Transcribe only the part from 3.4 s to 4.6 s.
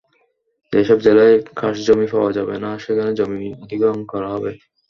অধিগ্রহণ করা হবে।